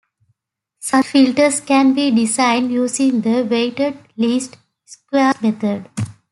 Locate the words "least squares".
4.17-5.39